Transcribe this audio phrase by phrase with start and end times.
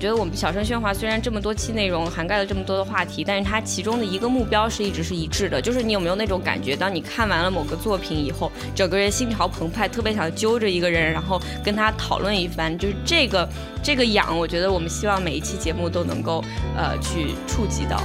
[0.00, 13.46] 觉得我们小声喧哗虽然这么多期内容涵盖了这么多的话题，但是它其中的一个目标是一直是一致的，就是你有没有那种感觉，当你看完了某个作品以后，整个人心潮澎湃，特别想揪着一个人，然后跟他讨论一番，就是这个
[13.82, 16.42] 这个痒，我觉得我们希望每一期节目都能够
[16.74, 18.00] 呃去触及到。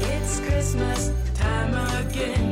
[0.00, 2.49] It's Christmas time again.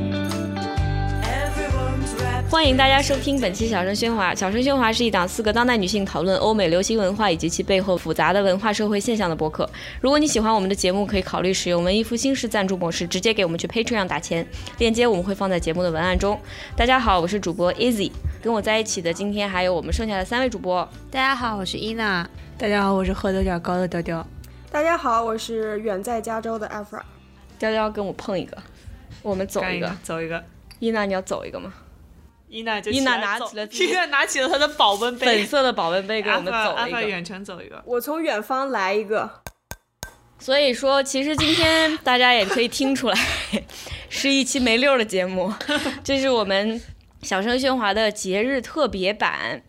[2.51, 4.31] 欢迎大家收听本期《小声喧哗》。
[4.39, 9.69] 《小声喧哗》是一档四个当代女性讨论欧美流行文化以及其背后复杂的文化社会现象的播客。
[10.01, 14.47] 如果你喜欢我们的节目，可以考虑使用文艺复兴式赞助模式，直接给我们去 Patreon 打钱，
[14.79, 16.41] 链接我们会放在节目的文案中。
[16.75, 18.11] 大家好，我是主播 Easy，
[18.43, 20.89] 跟我在一起的今天还有我们剩下的三位主播。
[21.11, 22.27] 大家好，我是伊娜。
[22.57, 24.27] 大家好，我是喝的有点高的雕雕。
[24.71, 27.03] 大家好，我是远在加州的 Afra。
[27.59, 28.57] 雕雕跟我碰一个，
[29.21, 30.43] 我们走一个，走一个。
[30.79, 31.75] 伊娜，你要走一个吗？
[32.49, 37.03] 伊娜就伊娜拿起了，伊娜拿起了她的保温杯，粉色的保温杯，给我们走一个。
[37.03, 39.43] 远程走一个，我从远方来一个。
[40.39, 43.19] 所以说，其实今天大家也可以听出来，
[44.09, 45.53] 是一期没溜的节目。
[46.03, 46.81] 这是我们
[47.23, 49.63] 小声喧哗的节日特别版。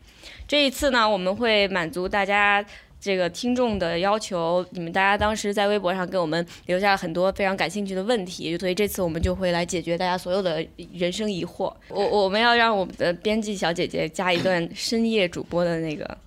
[0.47, 2.66] 这一次呢，我们会满足大家。
[3.02, 11.73] 这个听众的要求，你们大家当时在微博上给我们留下了很多非常感兴趣的问题，所以这次我们就会来解决大家所有的人生疑惑。
[11.88, 16.17] 我我们要让我们的编辑小姐姐加一段深夜主播的那个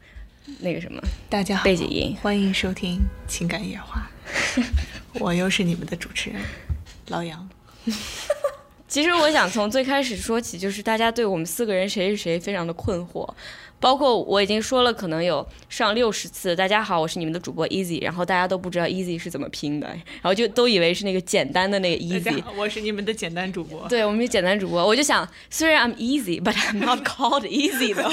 [0.61, 4.11] 那个什么，大家好，背景音，欢迎收听情感夜话，
[5.21, 6.41] 我又是你们的主持人
[7.09, 7.49] 老杨。
[8.89, 13.27] 其实我想从最开始说起，就是大家对我们四个人谁是谁非常的困惑。
[13.83, 16.55] 包括我已经说了，可能有上六十次。
[16.55, 22.41] 大家好，我是你们的主播 Easy，然后大家都不知道 Easy 是怎么拼的，然后就都以为是那个简单的那个 Easy。
[22.57, 23.89] 我是你们的简单主播。
[23.89, 24.87] 对，我们是简单主播。
[24.87, 28.09] 我就想，虽然 I'm Easy，but I'm not called Easy 的。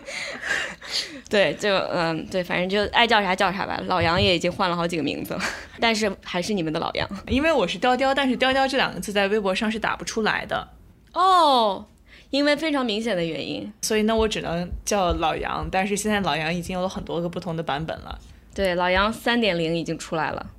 [1.28, 3.80] 对，就嗯，对，反正就爱叫啥叫啥吧。
[3.86, 5.40] 老杨也已经换了好几个名字了，
[5.80, 7.08] 但是还是你们的老杨。
[7.26, 10.68] 因为我是雕雕，但是雕雕这两个字在微博上是打不出来的。
[11.14, 11.84] 哦。
[12.30, 15.66] 因为非常明显的原因，所以那，我只能叫老杨。
[15.70, 18.18] 但是现在老杨已经有了很多个不同的版本了。
[18.54, 20.50] 对，老杨三点零已经出来了。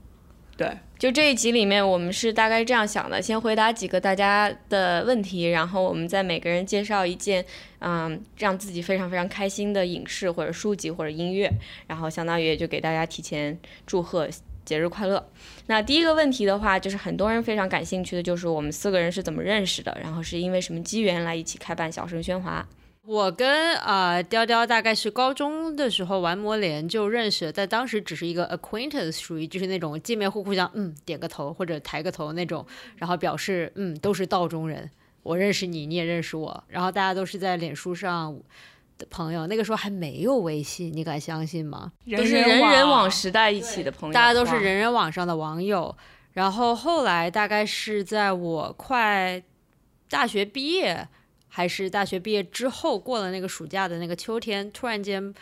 [0.57, 7.45] 对，就这一集里面，我们是大概这样想的：先回答几个大家的问题，然后我们再每个人介绍一件，
[7.79, 11.49] 嗯，让自己非常非常开心的影视或者书籍或者音乐，
[11.87, 14.27] 然后相当于也就给大家提前祝贺。
[14.69, 15.27] 节日快乐。
[15.65, 22.63] 那第一个问题的话，就是很多人非常感兴趣的，就是我们四个人是怎么认识的，然后是因为什么机缘来一起开办小声喧哗。
[23.03, 32.63] 我跟啊雕雕大概是高中的时候玩魔联就认识，在当时只是一个 acquaintance，属于就是那种见面互互相嗯点个头或者抬个头那种，
[32.97, 34.87] 然后表示嗯都是道中人，
[35.23, 38.39] 我认识你，你也认识我，然后大家都是在脸书上。
[38.99, 41.91] 的朋友，那个时候还没有微信，你敢相信吗？
[42.15, 45.95] 都是人人网时代一起的朋友，大家都是人人网上的网友。
[46.33, 49.41] 然后后来大概是在我快
[50.07, 51.07] 大学毕业，
[51.47, 55.33] 还是大学毕业之后过了那个暑假的那个秋天，突然间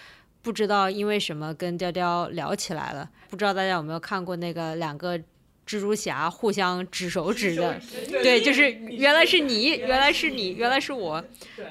[0.41, 3.09] 不知道因为什么跟雕雕聊起来了。
[3.29, 5.19] 不知道大家有没有看过那个两个。
[5.67, 7.77] 蜘蛛侠互相指手指的，
[8.09, 11.21] 对，就是原来是你，原来是你，原来是我，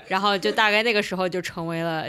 [0.09, 2.07] 然后就大概那个时候就成为了，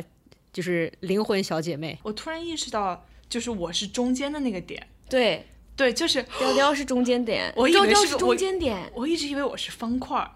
[0.52, 1.98] 就是灵魂小姐妹。
[2.04, 5.48] 我突然意识到，就是我是中间的那个点，对
[5.78, 10.30] 对，就是雕雕是中间点，我以为是中间点，我一直以为我是方块，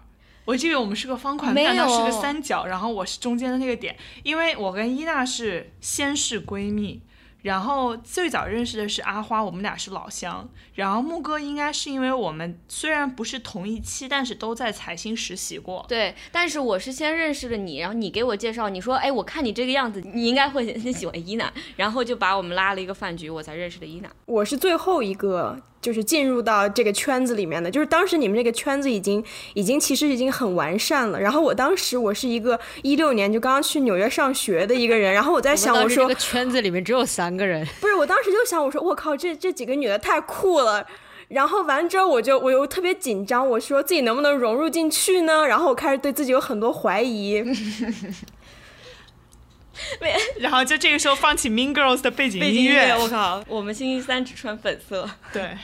[0.46, 7.02] 我以为我们是个方块，没有是个三角，然后我是中间的那个点，因为我跟伊娜是先是闺蜜。
[7.42, 10.48] 然后最早认识的是阿花，我们俩是老乡。
[10.74, 15.84] 然后木哥应该是因为我们虽然不是同一期，但是都在财新实习过。
[15.88, 24.10] 对，但是我是先认识了你，然后你给我介绍，你说，哎，我看你这个样子，你应该会 很喜欢伊娜，然后就把我们拉了一个饭局，我才认识的伊娜。
[24.26, 25.60] 我是最后一个。
[25.82, 29.22] 就是进入到这个圈子里面的，就是当时你们这个圈子已经
[29.52, 31.20] 已经其实已经很完善了。
[31.20, 40.86] 然后我当时我是一个一六年就刚刚去纽约上学的一个人，然后我在想，我说这个圈子里面只有三个人，不是，我当时就想，我说我靠，这这几个女的太酷了。
[41.28, 45.46] 然后完之后，我就我又特别紧张，我说自己能不能融入进去呢？
[45.46, 47.42] 然后我开始对自己有很多怀疑。
[50.38, 55.08] 然后就这个时候放起 Mean Girls 的背景音乐，我靠，我们星期三只穿粉色。
[55.32, 55.56] 对。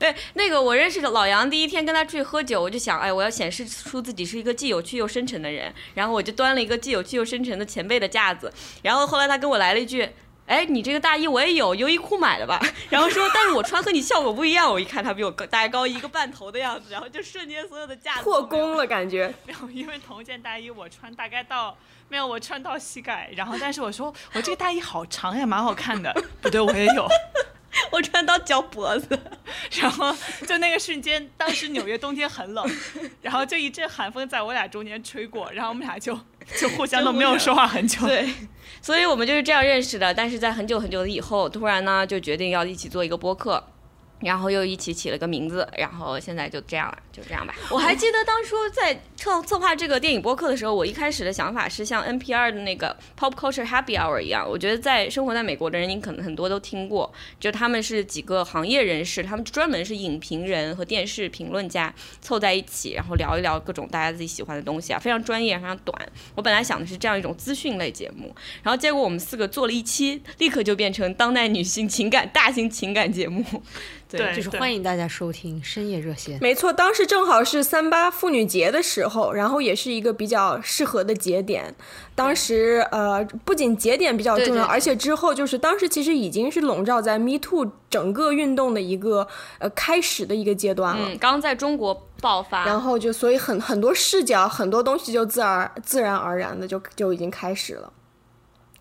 [0.00, 8.52] 对，那个我认识的老杨，第一天跟他出去喝酒，我就想，哎，我要显示出自己是一个既有趣又深沉的人，然后我就端了一个既有趣又深沉的前辈的架子，
[8.82, 10.08] 然后后来他跟我来了一句。
[10.46, 12.60] 哎，你这个大衣我也有，优衣库买的吧？
[12.90, 14.68] 然后说，但是我穿和你效果不一样。
[14.68, 26.12] 我一看他比我高，大概高一个半头的样子，然后就瞬间所有的架子破功了，感觉 没有，因为同一件大衣我穿大概到没有，我穿到膝盖，然后但是我说我这个大衣好长呀，蛮好看的。
[26.42, 27.06] 不对，我也有。
[27.90, 29.18] 我穿到脚脖子，
[29.80, 30.14] 然后
[30.46, 32.64] 就那个瞬间，当时纽约冬天很冷，
[33.22, 36.18] 然后就一阵寒风在我俩中间吹过，然后我们俩就
[36.58, 38.06] 就互相都没有说话很久。
[38.06, 38.32] 对，
[38.82, 40.12] 所以我们就是这样认识的。
[40.12, 43.64] 但是在很久很久的以后，突然呢就决定要一起做一个播客。
[44.20, 47.54] 然后又一起起了个名字，然后现在就这样了，就这样吧。
[47.70, 54.48] 我还记得当初在策策划这个电影播客的时候，我一开始的想法是像 NPR 的那个 Pop Culture Happy Hour 一样。
[54.48, 65.96] 我觉得在生活在美国的人，你可能很多都听过，就他们是几个行业人士，他们专门是影评人和电视评论家凑在一起，然后聊一聊各种大家自己喜欢的东西啊，非常专业，非常短。
[66.34, 73.44] 我本来想的是这样一种资讯类节目，然后结果我们四个做了一期，立刻就变成当代女性情感大型情感节目。
[74.10, 76.38] 对，就是欢迎大家收听深夜热线。
[76.40, 81.74] 没错，当时正好是三八妇女节的时候，然后也是一个比较适合的节点。
[82.14, 89.26] 当时呃，不仅节点比较重要，而且之后就是当时其实已经是笼罩在 Me Too 整个运动的一个
[89.58, 91.08] 呃开始的一个阶段了。
[91.08, 97.92] 嗯，刚在中国爆发，然后就所以很很多视角，很多东西就自然自然而然的就就已经开始了。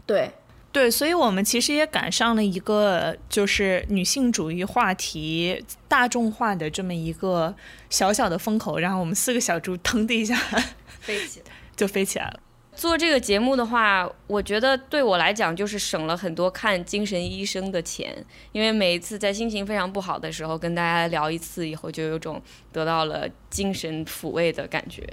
[0.06, 0.32] 对。
[0.72, 7.56] 对，所以我们其实也赶上了一个就是女性主义话题大众化的这么一个
[7.90, 10.36] 小小的风口，然后我们四个小猪腾的一下
[11.02, 11.46] 飞起来，
[11.76, 12.40] 就飞起来了。
[12.76, 22.40] 做这个节目的话，我觉得对我来讲就是省了很多看精神医生的钱，因为每一次在心情非常不好的时候跟大家聊一次以后，就有种
[22.72, 25.04] 得到了精神抚慰的感觉。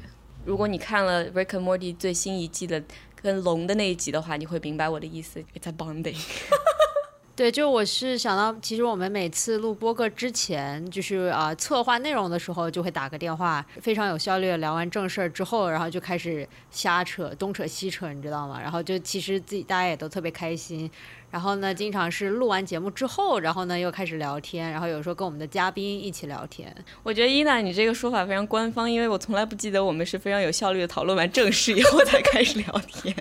[0.44, 2.82] 如果你看了《Rick and Morty》最新一季的。
[3.26, 5.40] 跟龙的那一集的话，你会明白我的意思。
[5.52, 6.16] It's a bonding。
[7.34, 18.60] 对，就我是想到，其实我们每次录播客之前，就是啊策划内容的时候，就会打个电话，非常有效率聊完正事儿之后，然后就开始瞎扯，东扯西扯，你知道吗？
[18.62, 20.88] 然后就其实自己大家也都特别开心。
[21.30, 26.74] 然后呢，经常是录完节目之后，然后呢又开始聊天，然后有时候跟我们的嘉宾一起聊天。
[27.02, 33.14] 我觉得伊娜，你这个说法非常官方，因为我从来不记得我们是非常有效率的讨论完正事以后才开始聊天。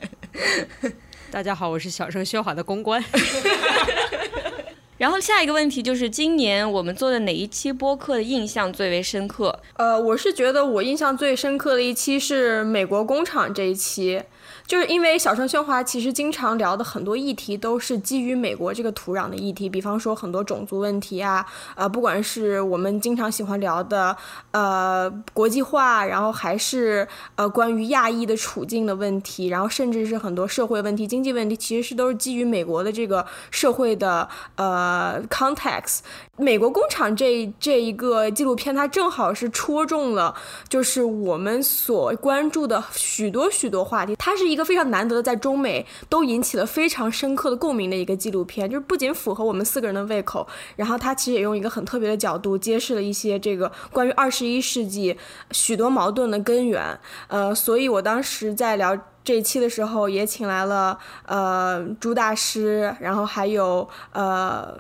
[1.32, 3.04] 大家好，我是小声喧哗的公关。
[4.98, 9.60] 然后下一个问题就是，今年我们做的哪一期播客的印象最为深刻？
[9.74, 14.22] 呃，我是觉得我印象最深刻的一期是美国工厂这一期。
[14.68, 21.46] 就是因为小声喧哗，其实经常聊的很多议题都是基于美国这个土壤的议题，比方说很多种族问题啊，
[21.76, 24.18] 呃，不管是我们经常喜欢聊的，
[24.50, 36.00] 呃，国际化，然后还是呃关于亚裔的处境的问题，然后甚至是很多社会问题、经济问题，其实是都是基于美国的这个社会的呃 context。
[36.38, 40.36] 美国工厂这这一个纪录片，它正好是戳中了
[40.68, 44.55] 就是我们所关注的许多许多话题，它是一。
[44.56, 50.48] 一个非常难得的，在中美都引起了非常深刻的共鸣的一个纪录片，就是不仅符合我们四个人的胃口，
[50.78, 55.18] 然后它其实也用一个很特别的角度揭示了一些这个关于二十一世纪
[55.52, 56.98] 许多矛盾的根源。
[57.28, 64.80] 呃，所以我当时在聊这一期的时候，也请来了呃朱大师，然后还有呃。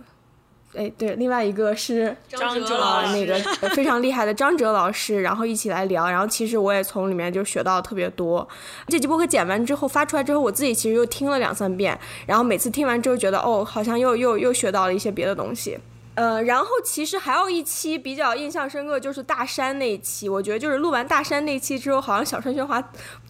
[0.77, 6.10] 哎，对，另外一个是张哲老师，那个非常厉害的张哲老师，然后一起来聊。
[6.10, 8.48] 然后其实我也从里面就学到特别多。
[8.88, 15.77] 这期播客剪完之后发出来之后，我自己其实又听了两三遍，然后每次听完之后觉得，哦，好像又又又学到了一些别的东西。
[16.16, 20.29] 呃，然后其实还有一期比较印象深刻，就是大山那一期。
[20.29, 22.82] 我觉得就是录完大山那期之后，好像小川喧哗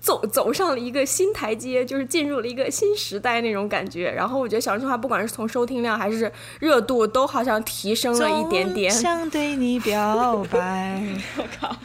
[0.06, 4.12] 走走上了一个新台阶，就是进入了一个新时代那种感觉。
[4.12, 8.92] 然后我觉得小声喧哗不管是从收听量还是热度，都好像提升了一点点。
[8.92, 11.02] 想对你表白，
[11.38, 11.76] 我靠！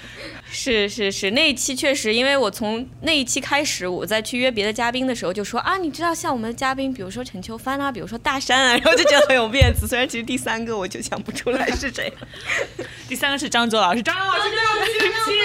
[0.53, 9.87] 是是是，那一期确实，因为我从那一期开始，我在去约别的嘉宾的时候就说啊，你知道像我们的嘉宾，比如说陈秋帆啊，比如说大山啊，然后就觉得很有面子。
[9.89, 12.13] 虽然其实第三个我就想不出来是谁，
[13.09, 15.37] 第三个是张卓老师，张老师对不起，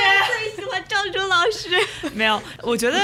[0.56, 2.10] 最喜欢张卓老师。
[2.16, 2.98] 没有，我觉得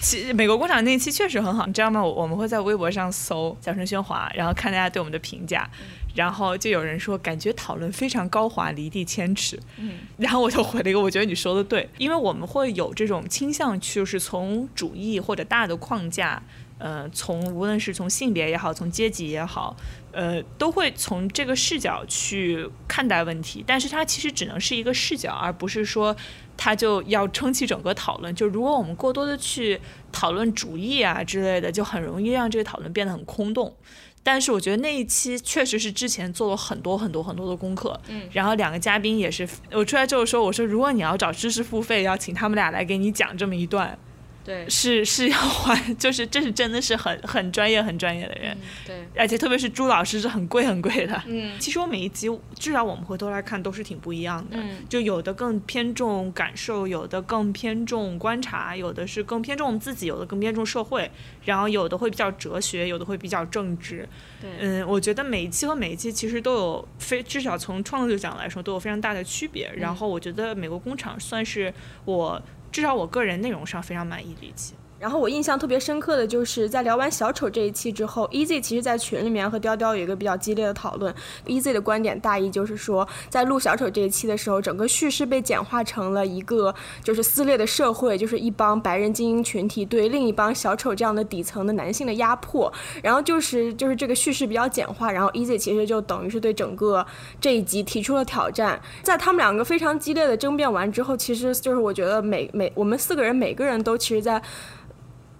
[0.00, 2.02] 其美国工厂那一期确实很好，你知道吗？
[2.02, 5.68] 我们会在微博上搜“小声喧哗”，然后看大家对我们的评价。
[6.14, 9.58] 然后就有人说，感觉讨论非常高华，离地千尺。
[9.78, 16.40] 嗯，然后我就回了一个，我觉得你说的对，因为我们会有这种倾向，就是从主义或者大的框架，
[16.78, 19.76] 呃，从无论是从性别也好，从阶级也好，
[20.14, 23.64] 呃，都会从这个视角去看待问题。
[23.66, 26.14] 但是它其实只能是一个视角，而不是说
[26.56, 28.34] 它就要撑起整个讨论。
[28.34, 29.80] 就如果我们过多的去
[30.12, 33.74] 讨论主义啊之类的，就很容易让这个讨论变得很空洞。
[34.22, 43.98] 但是我觉得那一期确实是之前做了很多很多很多的功课，嗯，然后两个嘉宾也是，我出来之后说，我说如果你要找知识付费，要请他们俩来给你讲这么一段。
[44.44, 61.10] 对，是是要还， 就是这是真的是很很专业很专业的人，对，而且特别是朱老师是很贵很贵的，嗯，其实我每一集至少我们回头来看都是挺不一样的，嗯，就有的更偏重感受，有的更偏重观察，有的是更偏重我们自己，有的更偏重社会，
[61.46, 64.06] 然后有的会比较哲学，有的会比较政治，
[64.42, 71.72] 对，嗯，我觉得每一期和每一期其实都有非至少从创作讲来说都有非常大的区别，然后我觉得美国工厂算是
[72.04, 72.40] 我
[72.74, 74.74] 至少我个人内容上非常满意的一期。
[75.04, 81.14] 然后我印象特别深刻的就是在聊完小丑这一期之后，Easy 其实，在群里面和雕雕有一个比较激烈的讨论。
[81.44, 92.72] Easy 的观点大意就是说，在录小丑这一期的时候，整个叙事被简化成了一个就是撕裂的社会，就是一帮白人精英群体对另一帮小丑这样的底层的男性的压迫。
[93.02, 97.04] 然后就是就是这个叙事比较简化，然后 Easy 其实就等于是对整个
[97.38, 98.80] 这一集提出了挑战。
[99.02, 104.40] 在他们两个非常激烈的争辩完之后，其实就是我觉得每每我们四个人每个人都其实，在。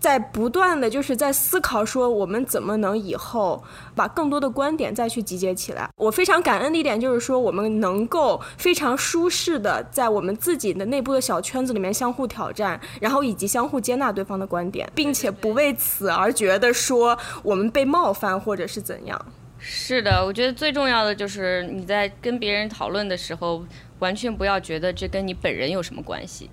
[0.04, 5.88] 在不断的就是在思考说我们怎么能以后把更多的观点再去集结起来。
[5.96, 19.18] 我非常感恩的一点就是说我们能够非常舒适的在我们自己的内部的小圈子里面相互挑战，然后以及相互接纳对方的观点，并且不为此而觉得说我们被冒犯或者是怎样。
[19.58, 23.64] 是的，我觉得最重要的就是你在跟别人讨论的时候，
[24.00, 26.50] 完全不要觉得这跟你本人有什么关系。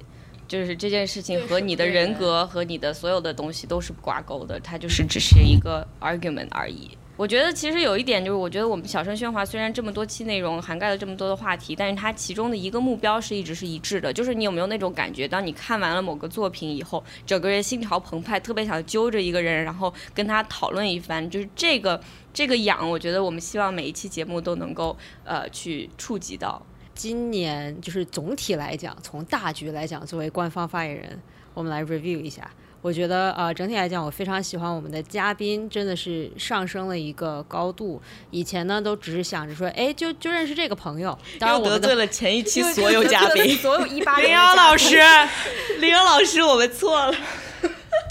[0.52, 6.90] 就是这件事情和你的人格和你的所有的东西都是挂钩的，它就是只是一个 argument 而已。
[7.16, 22.02] 我觉得其实有一点就是，我觉得我们小声喧哗虽然这么多期内容涵盖了这么多的话题，但是它其中的一个目标是一直是一致的，就是你有没有那种感觉，当你看完了某个作品以后，整个人心潮澎湃，特别想揪着一个人，然后跟他讨论一番，就是这个
[22.34, 26.62] 这个痒，我觉得我们希望每一期节目都能够呃去触及到。
[27.02, 31.20] 今年就是总体来讲，从大局来讲，作为官方发言人，
[31.56, 32.48] 我们来 review 一下。
[32.80, 38.00] 我觉得呃，整体来讲，我非常喜欢我们的嘉宾，真的是上升了一个高度。
[38.30, 41.18] 以前呢，都只是想着说，哎，就就认识这个朋友。
[41.40, 45.00] 当然，我得罪了前一期所有嘉宾，所有一八零幺老师，
[45.80, 47.18] 零幺老师，我们错了。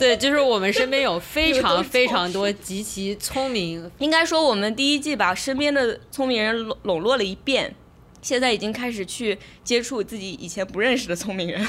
[0.01, 7.73] 对，就是我们身边有非常非常多极其聪明，应该说我们第一季把身边的聪明人笼笼络了一遍。
[8.23, 11.67] 现在已经开始去接触自己以前不认识的聪明人，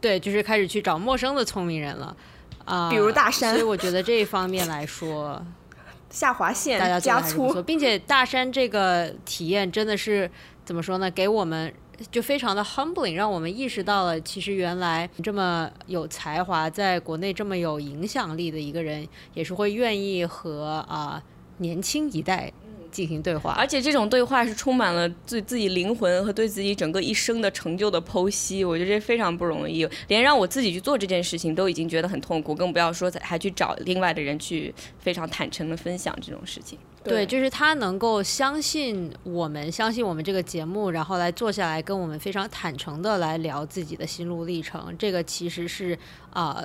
[0.00, 2.16] 对，就是开始去找陌生的聪明人了，
[2.64, 3.54] 啊，比如大山。
[3.54, 5.40] 所以我觉得这一方面来说，
[6.10, 10.30] 下划线大家加粗，并且大山这个体验真的是
[10.64, 11.10] 怎么说呢？
[11.10, 11.72] 给我们
[12.10, 21.22] 就非常的 humbling，让我们意识到了，其实原来这么有才华，在国内这么有影响力的一个人，也是会愿意和啊
[21.58, 22.52] 年轻一代。
[22.92, 28.64] 进行对话，而且这种对话是充满了对自己灵魂和对自己整个一生的成就的剖析。
[28.64, 36.78] 我觉得这非常不容易，连让我自己去做这件事情都已经觉得很痛苦，更不要说还去找另外的人去非常坦诚的分享这种事情。
[37.04, 44.94] 对，就是他能够相信我们，相信我们这个节目，然后来坐下来跟我们非常坦诚的来聊自己的心路历程。
[44.96, 45.98] 这个其实是
[46.30, 46.62] 啊，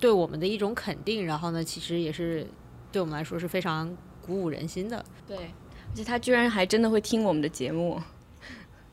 [0.00, 1.26] 对我们的一种肯定。
[1.26, 2.46] 然后呢，其实也是
[2.90, 3.94] 对我们来说是非常
[4.26, 5.04] 鼓舞人心的。
[5.28, 5.50] 对。
[5.94, 8.02] 而且他居然还真的会听我们的节目，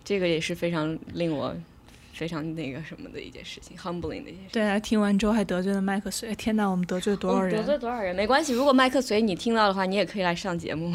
[0.04, 1.52] 这个也是非常令我
[2.14, 4.50] 非常那个什么的一件事情，humbling 的一件事。
[4.52, 7.56] 对啊，听完之后还得罪了麦克随，天哪，我们得罪了多少人？
[7.56, 8.16] 得罪多少人？
[8.16, 10.94] 没关系，如果麦克随你听到的话，你也可以来上节目，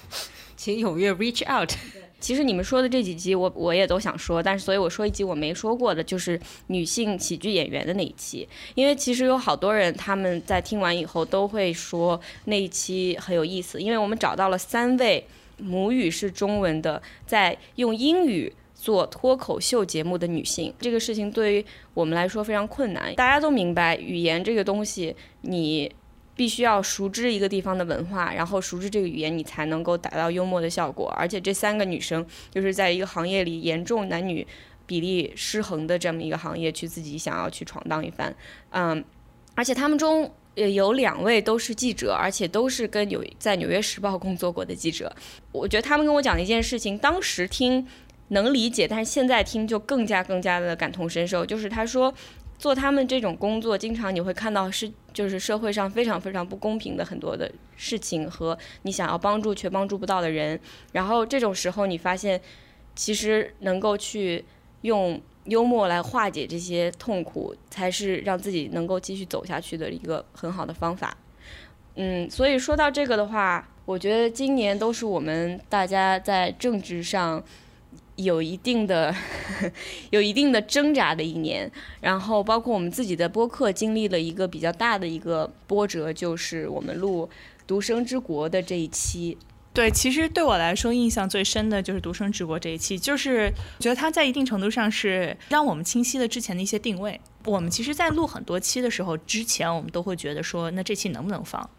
[0.54, 1.72] 请踊跃 reach out。
[2.20, 15.24] 其实你们说的这几集，我我也都想说，但是所以我说一集我没说过的，就是女性喜剧演员的那一期，因为其实有好多人他们在听完以后都会说那一期很有意思，因为我们找到了三位。
[15.58, 23.14] 母语是中文的，在用英语做脱口秀节目的女性，这个事情对于我们来说非常困难。
[23.16, 25.92] 大家都明白，语言这个东西，你
[26.36, 31.08] 必须要熟知一个地方的文化，然后熟知这个语言，你才能够达到幽默的效果。
[31.16, 34.46] 而且这三个女生就是在一个行业里严重男女
[34.86, 38.32] 比例失衡的这么一个行业，去自己想要去闯荡一番，
[38.70, 39.04] 嗯，
[39.54, 40.32] 而且他们中。
[40.58, 45.14] 也有两位都是记者，而且都是跟纽在《纽约时报》工作过的记者。
[45.52, 47.86] 我觉得他们跟我讲的一件事情，当时听
[48.30, 51.46] 能理解，但是现在听就更加更加的感同身受。
[51.46, 52.12] 就是他说，
[52.58, 60.58] 做他们这种工作，经常你会看到是就是社会上非常非常不公平的很多的事情和你想要帮助却帮助不到的人。
[60.90, 62.40] 然后这种时候，你发现
[62.96, 64.44] 其实能够去
[64.80, 65.20] 用。
[65.48, 71.16] 幽默来化解这些痛苦，才是让自己能够继续走下去的一个很好的方法。
[71.96, 77.42] 嗯，所以说到这个的话，我觉得今年都是我们大家在政治上
[78.16, 79.14] 有一定的
[80.10, 87.26] 有一定的挣扎的一年，然后包括我们自己的播客经历了一个比较大的一个波折，就是我们录
[87.66, 89.36] 《独生之国》的这一期。
[89.78, 97.20] 对，其实对我来说印象最深的就是《独生直播》这一期，就是觉得它在一定程度上是让我们清晰了之前的一些定位。
[97.44, 101.70] 我们其实，在录很多期的时候，之前我们都会觉得说，那这期能不能放？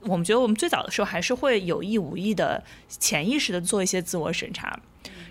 [0.00, 4.80] 我们觉得我们最早的时候还是会有意无意的、潜意识的做一些自我审查。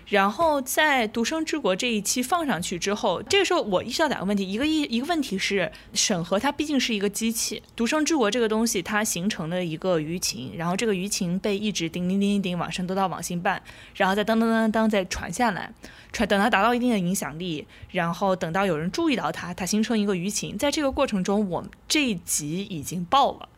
[0.06, 13.60] 然后在《独生之国》这一期放上去之后，这个时候我意识到两个问题，一个一一个问题是审核它毕竟是一个机器，《独生之国》这个东西它形成了一个舆情，然后这个舆情被一直叮叮叮叮叮往上都到网信办，
[13.96, 15.72] 然后再当当当当再传下来，
[16.12, 23.48] 传等它达到一定的影响力，然后等到有人注意到它，它形成一个舆情，在这个过程中，我们这一集已经爆了。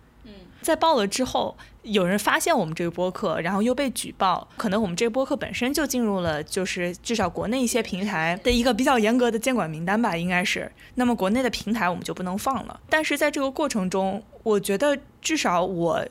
[0.60, 10.70] 在爆了之后，有人发现我们这个播客，然后又被举报，可能我们这个播客本身就进入了，就是至少国内一些平台的一个比较严格的监管名单吧，应该是。
[10.96, 12.80] 那么国内的平台我们就不能放了。
[12.90, 16.06] 但是在这个过程中，我觉得至少我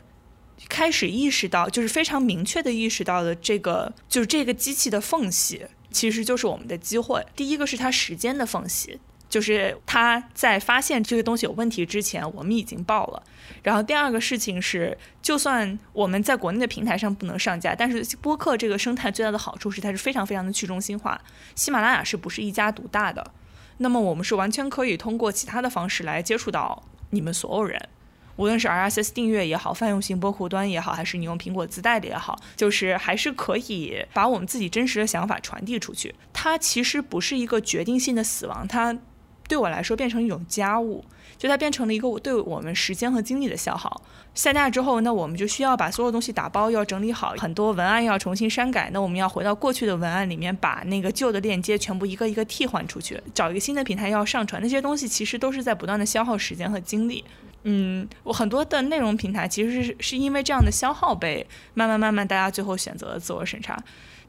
[0.68, 7.24] 开始意识到，就是非常明确的意识到了这个，就是这个机器的缝隙，其实就是我们的机会。
[7.36, 9.00] 第一个是它时间的缝隙。
[9.30, 13.24] 就是他在发现这个东西有问题之前，我们已经报了。
[13.64, 21.20] 然后第二个事情是，就算我们在国内的平台上不能上架，但是播客这个生态最大的好处是它是非常非常的去中心化。
[21.56, 23.34] 喜马拉雅是不是一家独大的？
[23.80, 27.90] 那么我们是完全可以通过其他的方式来接触到你们所有人，
[28.38, 36.16] 无论是 RSS 订阅也好，泛用型播客端也好，还是你用苹果自带的也好，就是还是可以把我们自己真实的想法传递出去。
[36.34, 38.98] 它其实不是一个决定性的死亡，它。
[39.48, 41.04] 对我来说，变成一种家务，
[41.38, 44.02] 就它变成了一个对我们时间和精力的消耗。
[44.36, 48.90] 下架之后，那我们就需要把所有东西打包，要整理好，很多文案要重新删改。
[48.94, 54.62] 那我们要回到过去的文案里面，把那个旧的链接全部一个一个替换出去，找一个新的平台要上传。
[54.62, 57.24] 那些东西其实都是在不断的消耗时间和精力。
[57.64, 63.78] 嗯，我很多的内容平台其实是是因为这样的消耗被慢慢慢慢大家最后选择了自我审查。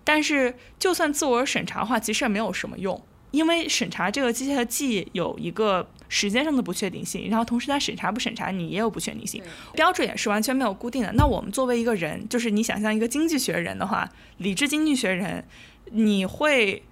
[0.03, 2.99] 但是就算自我审查的话，其实也没有什么用。
[3.31, 9.43] 因为审查这个机械既有一个时间上的不确定性，然后同时它审查不审查你也有不确定性，
[9.75, 11.12] 标准也是完全没有固定的。
[11.12, 15.45] 那我们作为一个人，就是你想象一个经济学人的话，理智经济学人，
[15.91, 16.83] 你会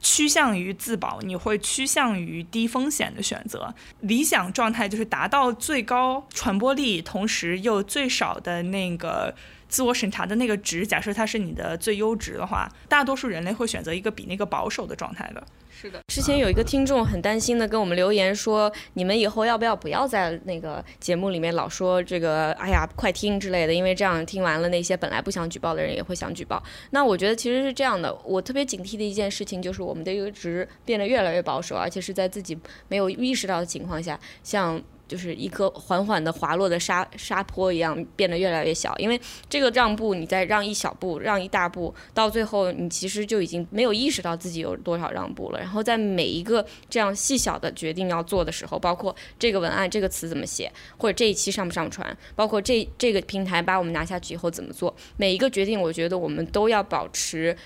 [0.00, 3.74] 趋向于自保，你会趋向于低风险的选择。
[4.00, 9.34] 理想状态就是达到最高传播力，同时又最少的那个。
[9.74, 15.44] 自我审查的那个值，假设它是你的最优值的话，大多数人类会选择一个比那个保守的状态的。
[15.68, 26.62] 是的，之前有一个听众很担心的跟我们留言说，你们以后要不要不要在那个节目里面老说这个，哎呀，快听之类的，因为这样听完了那些本来不想举报的人也会想举报。
[26.90, 32.56] 那我觉得其实是这样的，我特别警惕的一件事情就是我们的一个值变得越来越保守，而且是在自己
[32.86, 34.80] 没有意识到的情况下，像。
[35.06, 38.96] 就是一颗缓缓的滑落的沙沙坡一样，变得越来越小。
[38.96, 45.58] 因为这个让步，你再让一小步，让一大步，到最后你其实就已经没有意识到自己有多少让步了。
[45.58, 57.56] 然后在每一个这样细小的决定要做的时候，包括这个文案这个词怎么写，或者这一期上不上传，包括这这个平台把我们拿下去以后怎么做，每一个决定，我觉得我们都要保持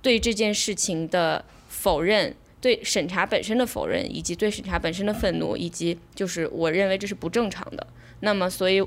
[0.00, 2.34] 对这件事情的否认。
[2.60, 7.86] 对审查本身的否认，以及对审查本身的愤怒，以及就是我认为这是不正常的。
[8.20, 8.84] 那么，所以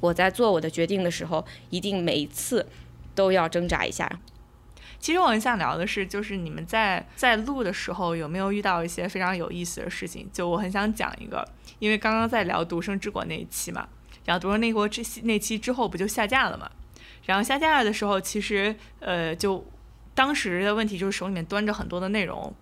[0.00, 2.66] 我在做我的决定的时候，一定每一次
[3.14, 4.10] 都要挣扎一下。
[4.98, 10.28] 其实我很想聊的是，就是你们在在录的时候有没有遇到一些非常有意思的事情？
[10.32, 11.46] 就我很想讲一个，
[11.78, 13.88] 因为刚刚在聊《独生之国》那一期嘛，
[14.24, 16.70] 然后《独生那国》这那期之后不就下架了嘛？
[17.26, 19.64] 然后下架的时候，其实呃，就
[20.14, 22.52] 当时的问题就是手里面端着很多的内容。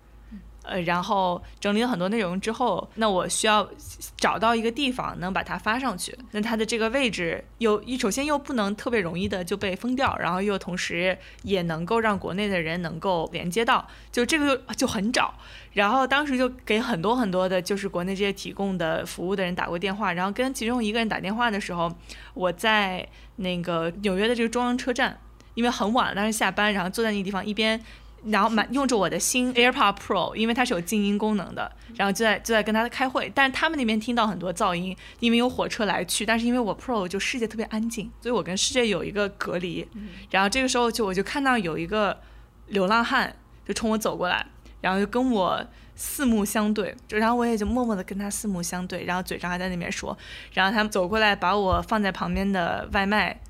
[0.70, 3.68] 呃，然后整理了很多内容之后，那我需要
[4.16, 6.16] 找到一个地方能把它发上去。
[6.30, 15.34] 那它的这个位置又一，首先又不能特别容易的就被封掉，然后又同时也能够让国内的人能够连接到，就这个就很找。
[15.72, 21.92] 然后当时就给很多很多的，就是国内这些提供的服务的人打过电话，然后跟其中一个人打电话的时候，
[22.34, 23.04] 我在
[23.36, 25.18] 那个纽约的这个中央车站，
[25.54, 27.80] 因为很晚，但是下班，然后坐在那个地方一边。
[28.26, 39.88] 然后满用着我的新 AirPod Pro，因为它是有静音功能的，然后就在就在跟他开会，但是他们那边听到很多噪音，因为有火车来去，但是因为我 Pro 就世界特别安静，所以我跟世界有一个隔离。
[40.30, 42.20] 然后这个时候就我就看到有一个
[42.66, 43.34] 流浪汉
[43.66, 44.44] 就冲我走过来，
[44.82, 45.64] 然后就跟我
[45.96, 50.16] 四目相对，就然后我也就默默的跟他四目相对，然后嘴上还在那边说，
[50.52, 53.40] 然后他们走过来把我放在旁边的外卖。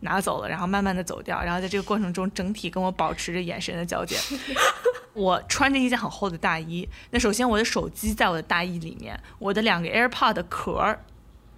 [0.00, 4.16] 拿走了，然后慢慢的走掉，然后在这个过程中整体跟我保持着眼神的交接。
[5.12, 11.04] 我穿着一件很厚的大衣，那首先我的手机在我的大衣里面，我的两个 AirPod 的壳儿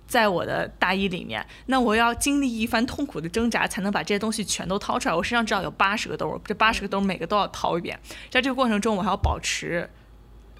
[0.06, 5.14] 在我的大衣里面，那我要经历一番痛苦的挣扎才能把这些东西全都掏出来。
[5.14, 7.98] 我身上至少有八十个兜，这八十个兜每个都要掏一遍，
[8.30, 9.88] 在这个过程中我还要保持。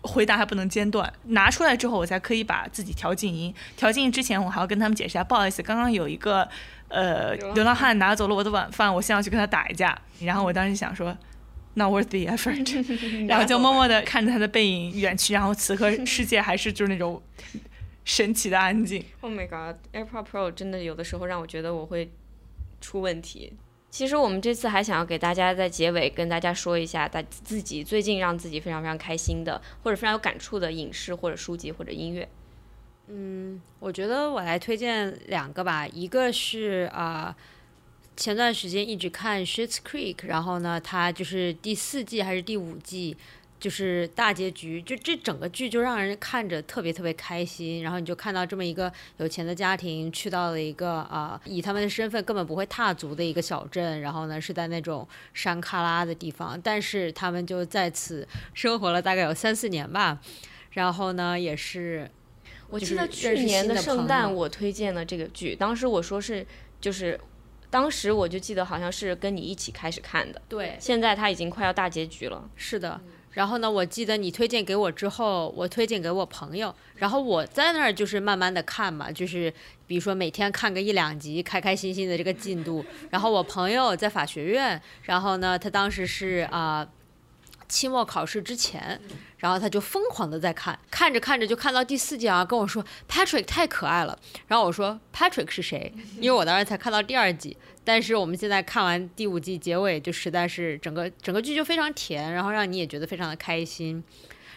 [0.03, 3.55] 回答还不能间断，拿出来之后我才可以把自己调静音。
[3.77, 6.49] 调静音之前，我还要跟他们解释一下，不好意思，刚刚有一个
[6.89, 9.97] 呃流浪汉拿走了我的晚饭，我现在要去跟他打一架。
[10.21, 11.17] 然后我当时想说
[11.75, 15.33] ，not worth the effort， 然后就默默的看着他的背影远去。
[15.33, 17.23] 然后此刻世界还是就是那种
[18.05, 19.05] 神奇的安静。
[19.21, 22.11] Oh my god，AirPod Pro 真的有的时候让我觉得我会
[22.81, 23.53] 出问题。
[23.93, 32.27] 其实我们这次还想要给大家在结尾跟大家说一下，大自己最近让自己非常非常开心的，或者非常有感触的影视或者书籍或者音乐。
[33.09, 37.37] 嗯，我觉得我来推荐两个吧，一个是啊，
[38.17, 43.15] 前段时间一直看《Shit's Creek》，然后呢，它就是第四季还是第五季。
[43.63, 60.19] 就是大结局，就这整个剧就让人看着特别特别开心，然后你就看到这么一个有钱的家庭去到了一个啊，以他们的身份根本不会踏足的一个小镇，然后呢是在那种山旮旯的地方，但是他们就在此生活了大概有三四年吧，
[60.73, 62.11] 然后呢也是，
[62.69, 66.45] 我记得去年的圣诞我推荐了这个剧，当时我说是
[66.81, 67.21] 就是，
[67.71, 73.01] 当时我就记得好像是跟你一起开始看的，对，现在它已经快要大结局了，是的。
[73.33, 79.53] 然后呢，我记得你推荐给我之后，我推荐给我朋友，然后我在那儿就是慢慢的看嘛，就是
[79.87, 82.85] 比如说每天看个一两集，开开心心的这个进度。
[83.11, 86.87] 然后我朋友在法学院，然后呢，他当时是啊。
[87.69, 89.01] 期末考试之前，
[89.39, 94.19] 然后他就疯狂的在看，看着看着就看到第四季啊，跟我说 Patrick 太可爱了。
[94.47, 95.91] 然后我说 Patrick 是谁？
[96.21, 104.03] 因为我当时才看到第二季，但是我们现在看完第五季结尾，就实在是整个整个剧就非常甜，然后让你也觉得非常的开心。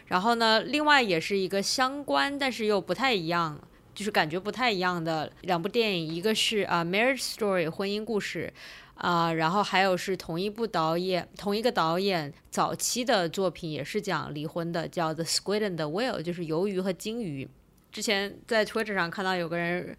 [0.07, 3.59] 然后呢，另外也是一个相关，但是又不太一样，
[3.93, 8.53] 就是感觉不太一样的两部电影，一个是啊 Marriage Story 婚姻故事。
[8.95, 17.45] 啊，然后还有是同一部导演，同一个导演早期的作品也是讲离婚的，叫《The Squid and the Whale》，就是鱿鱼和鲸鱼。
[17.91, 19.97] 之前在 Twitter 上看到有个人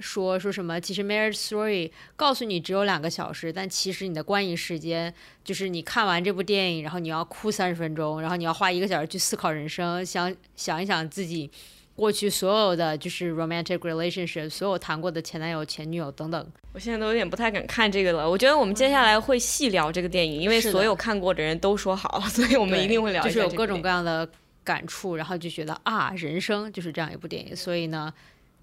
[0.00, 11.50] 说说什么，其实《Marriage Story》告诉你只有两个小时，但其实你的观影时间就是你看完这部电影，然后你要哭三十分钟，然后你要花一个小时去思考人生，想想一想自己。
[11.96, 18.28] 过去所有的就是 romantic relationship，所有谈过的前男友、前女友等等，我现在都有点不太敢看这个了。
[18.28, 23.22] 我觉得我们接下来会细聊这个电影，因为所有看过的人都说好， 所以我们一定会聊。
[23.22, 24.28] 就是有各种各样的
[24.64, 27.54] 感触，然后就觉得啊，人生就是这样一部电影。
[27.54, 28.12] 所以呢，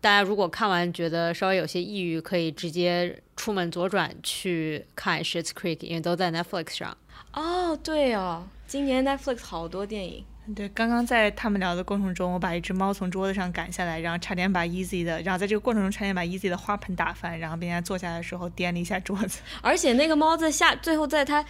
[0.02, 6.98] 大家如果看完觉得稍微有些抑郁，可以直接出门左转去看 Shit's Creek，因为都在 Netflix 上。
[7.34, 10.26] 哦，对哦，今年 Netflix 好多电影。
[10.56, 19.40] 对，刚刚在他们聊的过程中，我把一只猫从桌子上赶下来，然后差点把 Easy 的，然后在这个过程中差点把 Easy 的花盆打翻，然后并且坐下来的时候颠了一下桌子。
[19.62, 21.46] 而且那个猫在下，最后在它，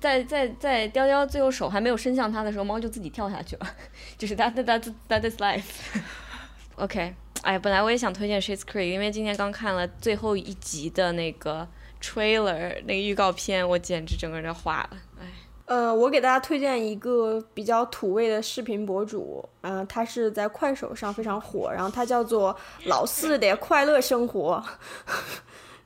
[0.00, 3.66] 在在在雕雕最后手还没有伸向它的时候，猫就自己跳下去了，
[4.16, 5.62] 就是 that That is life。
[6.76, 11.66] OK，哎，本来我也想推荐 Shit's Creek，因为今天刚看了最后一集的那个
[12.02, 15.26] trailer 那个预告片，我简直整个人化了，哎。
[15.66, 24.60] 呃，我给大家推荐一个比较土味的视频博主，嗯，他是在快手上非常火，然后他叫做老四的快乐生活。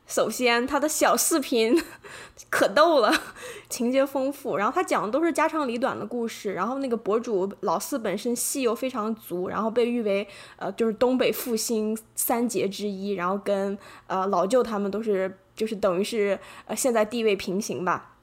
[0.06, 1.82] 首先，他的小视频
[2.50, 3.12] 可逗了，
[3.68, 18.13] 情节丰富，然后他讲的都是家长里短的故事，然后那个博主老四本身戏又非常足，然后被誉为呃就是东北复兴三杰之一，然后跟呃老舅他们都是就是等于是呃现在地位平行吧。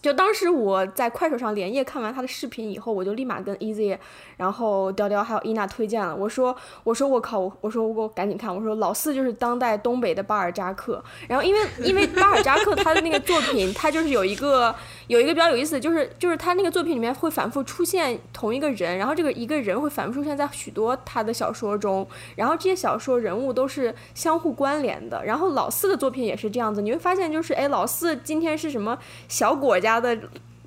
[0.00, 3.98] 就当时我在快手上连夜看完他的视频以后，我就立马跟 Easy，
[4.36, 6.14] 然后雕雕还有伊娜推荐了。
[6.14, 8.54] 我说，我说我靠，我我说我赶紧看。
[8.54, 11.02] 我说老四就是当代东北的巴尔扎克。
[11.26, 14.72] 然后因为因为巴尔扎克他的那个作品，他就是有一个
[15.08, 22.06] 有一个比较有意思就是就是他那个作品里面会反复出现同一个人，然后这个一个人会反复出现在许多他的小说中，
[22.36, 25.24] 然后这些小说人物都是相互关联的。
[25.24, 29.87] 然后老四的作品也是这样子，你会发现就是哎，老四今天是什么小果家。
[29.88, 30.16] 家的，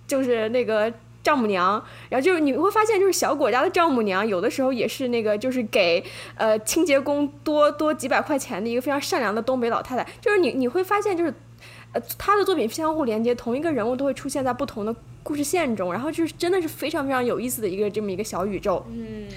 [0.08, 0.92] 就是那个
[1.24, 6.04] 丈母娘，然后就是你会发现，就是小果家的丈母娘，有的时候也是那个，就是给
[6.36, 10.04] 呃清洁工多多几百块钱的一个非常善良的东北老太太。
[10.20, 11.32] 就是你你会发现，就是
[11.94, 18.84] 呃他的作品相互连接，同一个人物都会出现在不同的故事线中，然后就是真的是非常非常有意思的一个这么一个小宇宙。
[18.90, 19.28] 嗯。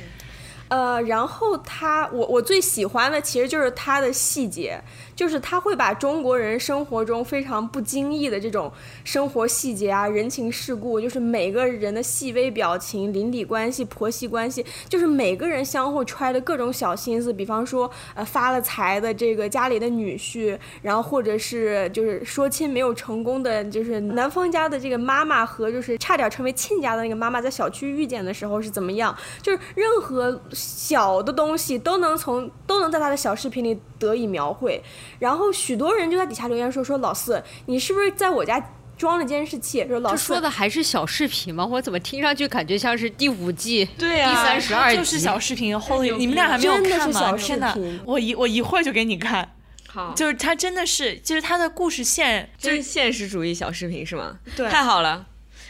[0.68, 4.80] 呃，然后他，我我最喜欢的其实就是他的细节，
[5.14, 8.72] 就是他会把中国人生活中非常不经意的这种
[9.04, 17.32] 生活细节啊、人情世故，就是每个人的细微表情、邻里关系、婆媳关系，就是每个人相互揣的各种小心思。
[17.32, 29.16] 比方说，呃，发了财的这个家里的女婿，然后或者是就是说亲没有成功的，就是男方家的这个妈妈和就是差点成为亲家的那个妈妈，在小区遇见的时候是怎么样？
[29.42, 30.40] 就是任何。
[30.52, 34.82] 小的东西都能从都能在他的小视频里得以描绘，
[35.18, 39.84] 然后许多人就在底下留言说说老四，你是不是在我家装了监视器？
[39.86, 41.66] 说老四说的还是小视频吗？
[41.66, 45.78] 我怎么听上去感觉像是第五季对呀第三十二集就是小视频。
[45.78, 47.06] 后你们俩还没有真的看吗？
[47.06, 48.00] 是小视天哪频！
[48.04, 49.56] 我一我一会儿就给你看，
[49.88, 54.38] 好，就是他真的是，就是他的故事线，就是现实主义小视频是吗？
[54.54, 55.26] 对太好了，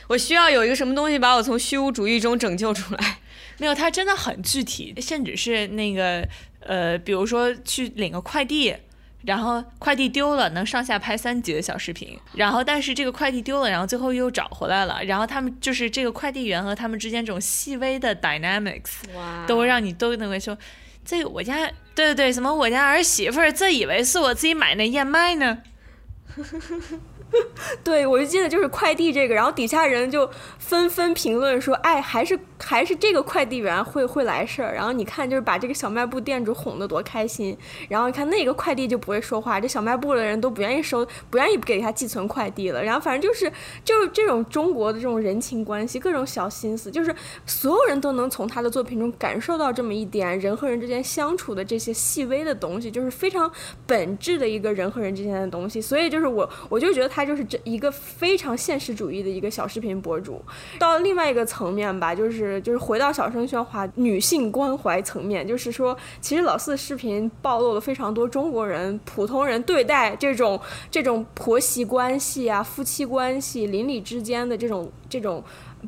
[0.08, 3.18] 我需要有一个什么东西把我从虚无主义中拯救出来。
[3.56, 6.28] 没有，他真的很具体，甚至是那个
[6.60, 8.74] 呃，比如说去领个快递。
[9.26, 12.18] 然后快递丢了，能上下拍三集的小视频。
[12.34, 15.02] 然后，但是这个快递丢了，然后最后又找回来了。
[15.04, 20.56] 然后他们就是这个快递员和他们之间这种细微的 dynamics，哇都会让你都能够说，
[21.04, 25.58] 这个我家对对对，什么我家儿媳妇儿自以为是我自己买那燕麦呢？
[27.82, 34.74] 对，我就记得就是快递这个，然后底下人就纷纷评论说，哎，还是还是这个快递员会会来事儿。
[34.74, 37.56] 然后你看，就是把这个小卖部店主哄得多开心。
[37.88, 42.82] 然后你看那个快递就不会说话，这小卖部的人都不愿意收，不愿意给他寄存快递了。
[42.82, 43.50] 然后反正就是
[43.84, 47.14] 就是这种中国的这种人情关系，各种小心思，就是
[47.46, 53.50] 所有人都能从他的作品中感受到这么一点人和人之间相处的这些细微的东西，就是非常
[53.86, 55.80] 本质的一个人和人之间的东西。
[55.80, 60.42] 所以就是我我就觉得他就是这一个非常现实主义的一个小视频博主。
[60.78, 70.60] 到另外一个层面吧，就是就是回到小声喧哗女性关怀层面，就是说，其实老四的视频暴露了非常多中国人普通人对待这种
[70.90, 75.42] 这种婆媳关系啊、夫妻关系、邻里之间的这种这种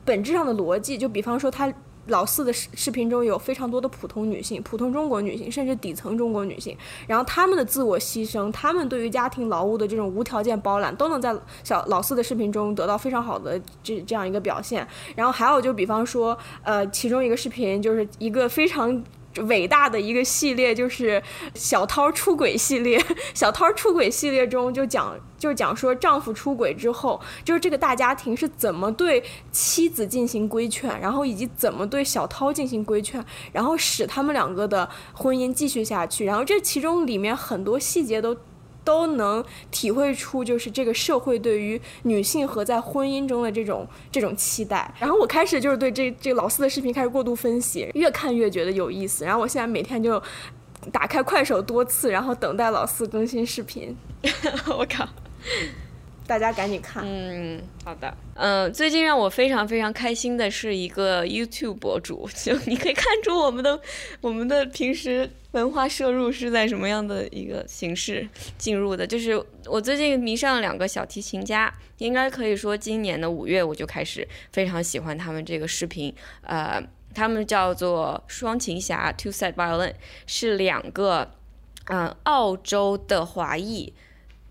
[0.05, 0.97] 本质上的逻辑。
[0.99, 1.73] 就比方说他。
[2.07, 14.87] 老四的视视频中有非常多的普通女性、普通中国女性，甚至底层中国女性，然后她们的自我牺牲，她们对于家庭劳务的这种无条件包揽，都能在小老四的视频中得到非常好的这这样一个表现。
[15.15, 19.03] 然后还有就比方说，呃，其中一个视频就是一个非常。
[19.43, 21.23] 伟大的一个系列就是
[21.55, 23.03] 小涛出轨系列，
[23.35, 29.23] 小涛出轨系列中就讲就讲说丈夫出轨之后，就是这个大家庭是怎么对
[29.53, 38.37] 妻子进行规劝，然后以及怎么对小涛进行规劝，然后使他们两个的婚姻继续下去，然后这其中里面很多细节都。
[38.87, 44.89] 都能体会出，就是这个社会对于女性和在婚姻中的这种这种期待。
[45.01, 49.25] 然后我开始就是对这这个老四的视频开始过度分析，越看越觉得有意思。
[49.25, 50.23] 然后我现在每天就
[50.93, 53.97] 打开快手多次，然后等待老四更新视频。
[54.79, 55.09] 我靠！
[56.29, 57.05] 大家赶紧看。
[57.07, 58.13] 嗯，好的。
[58.35, 63.81] 嗯，最近让我非常非常开心的是一个 YouTube 博主，就你可以看出我们的
[64.21, 69.07] 我们的平时文化摄入是在什么样的一个形式进入的。
[69.07, 76.15] 就是我最近迷上了两个小提琴家，应该可以说今年的五月我就开始非常喜欢他们这个视频。
[76.43, 76.83] 呃，
[77.15, 79.95] 他们叫做双琴侠 Two Set Violin，
[80.27, 81.33] 是两个
[81.87, 83.95] 嗯、澳洲的华裔。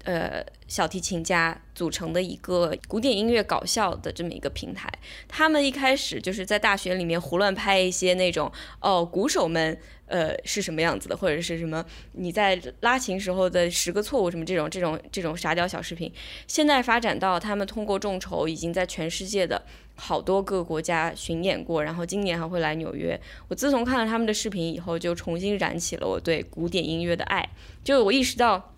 [0.05, 4.87] 呃，小提琴家组成的一个古典音乐搞笑的这么一个平台。
[5.27, 16.13] 他们一开始就是在大学里面胡乱拍一些那种哦，鼓手们呃是什么样子的，或者是什么你在拉琴时候的十个错误什么这种这种这种傻屌小视频。
[16.45, 19.59] 现在发展到他们通过众筹，已经在全世界的
[19.95, 23.19] 好多个国家巡演过，然后今年还会来纽约。
[23.47, 27.49] 我自从看了他们的视频以后，就重新燃起了我对古典音乐的爱。
[27.83, 28.74] 就我意识到。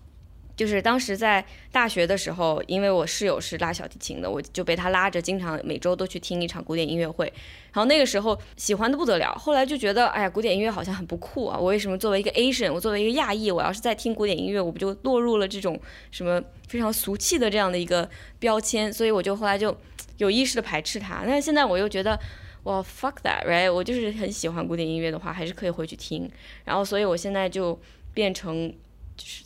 [0.58, 7.32] 就是当时在大学的时候，因为我室友是拉小提琴的，我就被他拉着，经常每周都去听一场古典音乐会。
[7.72, 11.56] 然后那个时候喜欢的不得了，后来就觉得，哎呀，古典音乐好像很不酷啊！
[11.56, 18.92] 我为什么作为一个 Asian，我作为一个亚裔，我要是在听古典音乐，我不就落入了这种什么非常俗气的这样的一个标签？
[18.92, 19.72] 所以我就后来就
[20.16, 21.22] 有意识的排斥它。
[21.24, 22.18] 但是现在我又觉得，
[22.64, 23.72] 哇，fuck that，right？
[23.72, 26.28] 我就是很喜欢古典音乐的话，还是可以回去听。
[26.64, 27.80] 然后，所以我现在就
[28.12, 28.74] 变成。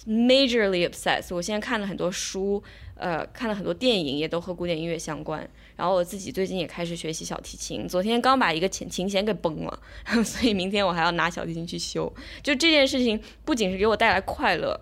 [0.07, 1.35] Majorly obsessed。
[1.35, 2.63] 我现在看了很多书，
[2.97, 5.49] 呃，看了很多电影，也都和古典音乐相关。
[5.77, 9.79] 然后我自己最近也开始学习小提琴，昨天刚把一个琴琴弦给崩了，
[10.25, 12.13] 所以明天我还要拿小提琴去修。
[12.43, 14.79] 就这件事情，不仅是给我带来快乐，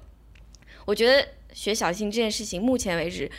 [0.84, 3.30] 我觉得学小提琴这件事情，目前为止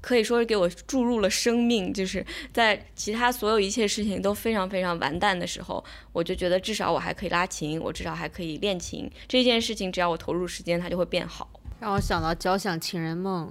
[0.00, 1.92] 可以说是给我注入了生命。
[1.92, 9.10] 就是在其他所有一切事情都非常非常完蛋的时候，我就觉得至少我还可以拉琴，我至少还可以练琴。
[9.28, 11.48] 这件事情只要我投入时间，它就会变好。
[11.80, 13.50] 让我想到《交响情人梦》，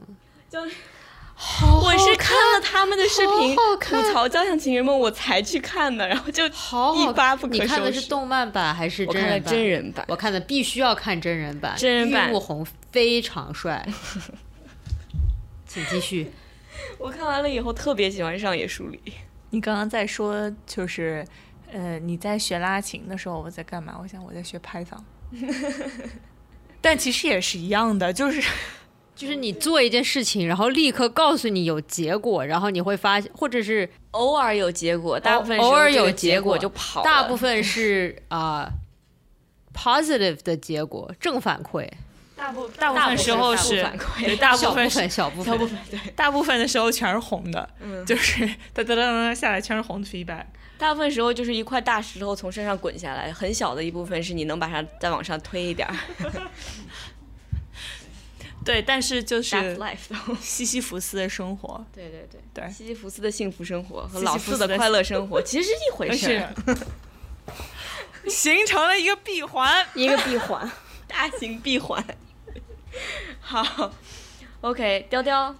[0.51, 0.59] 就
[1.33, 9.53] 好我是看了他们的视频吐槽《交响情人梦》，我才去看的，然后就好好一发不可你看的是动漫版还是真人版？
[9.53, 10.05] 真人版。
[10.09, 13.87] 我看的必须要看真人版，真人版玉木宏非常帅。
[15.69, 16.29] 请继续。
[16.99, 18.99] 我看完了以后特别喜欢上野树里。
[19.51, 21.25] 你刚刚在说就是，
[21.71, 23.97] 呃，你在学拉琴的时候我在干嘛？
[24.01, 24.99] 我想我在学 Python，
[26.81, 28.41] 但其实也是一样的，就是
[29.15, 37.03] 就是你做一件事情，然后立刻告诉你有结果，然后你会发现，或者是偶尔有结果，大部分偶尔有结结果就跑了。
[37.03, 38.69] 大部分是啊、
[39.73, 41.89] positive 的结果，正反馈，
[42.39, 43.85] 大部大部分时候是
[44.19, 50.45] 对，大部分是小部分小部分对，大部分的时候全是红的，嗯就是 哒哒哒哒下来全是红的 feedback。
[50.77, 55.95] 大部分时候就是一块大石头从身上滚下来，很小的一部分是你能把它再往上推一点儿。
[58.63, 59.77] 对，但是就是。
[60.41, 66.53] 西西弗斯的生活，对对对对西西弗斯的幸福生活和老四的快乐生活 其实是一回事儿，
[68.29, 69.85] 形成了一个闭环。
[69.95, 70.69] 一个闭环。
[71.07, 72.03] 大型闭环。
[73.41, 73.91] 好
[74.61, 75.55] ，OK，雕雕，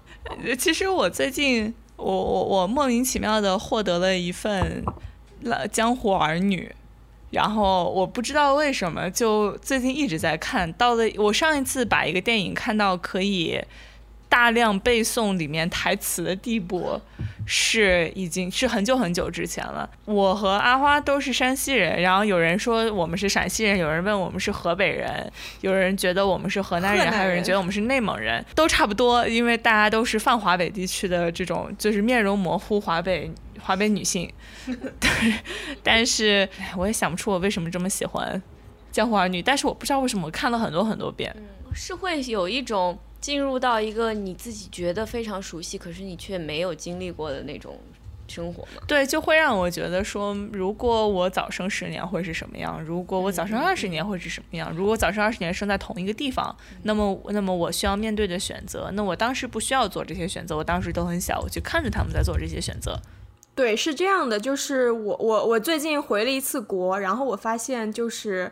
[0.58, 4.84] 其实我最近，我我我莫名其妙的获得了一份
[5.70, 6.72] 《江湖儿女》，
[7.32, 10.72] 然后我不知道为什么，就最近一直在看。
[10.74, 13.62] 到了我上一次把一个电影看到可以
[14.30, 17.02] 大量背诵里面台词的地步，
[17.48, 19.90] 是已经是很久很久之前了。
[20.06, 25.30] 我和阿花都是山西人，然后有人说我们是陕西人，有人问我们是河北人，
[25.62, 34.32] 有人觉得我们是河南人，还有人人觉得我们是内蒙人，都差不多，因为大家都是泛华北地区的这种，就是面容模糊华北华北女性。
[35.00, 35.34] 对，
[35.82, 38.36] 但是哎我也想不出我为什么这么喜欢
[38.92, 41.36] 《江湖儿女》，但是我不知道为什么我看了很多很多遍。
[41.74, 47.78] 是会有一种进入到一个你自己觉得非常熟悉，可是你却没有经历过的那种
[48.28, 48.82] 生活吗？
[48.88, 52.82] 对，就会让我觉得说，如果我早生十年会是什么样？
[52.84, 54.72] 如果我早生二十年会是什么样？
[54.72, 63.00] 如果早生二十年生在同一个地方，那么那么我需要面对的选择，那我当时不需要做这些选择，我当时都很小，我去看着他们在做这些选择。
[63.56, 68.50] 对，是这样的，就是我我我最近回了一次国，然后我发现就是